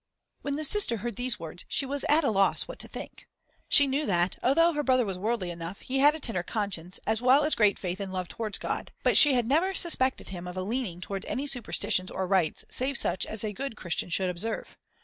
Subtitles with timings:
[0.41, 3.27] When the sister heard these words she was at a loss what to think.
[3.69, 7.21] She knew that, although her brother was worldly enough, he had a tender conscience, as
[7.21, 10.57] well as great faith and love towards God; but she had never suspected him of
[10.57, 14.75] a leaning towards any superstitions or rites save such as a good Christian should observe.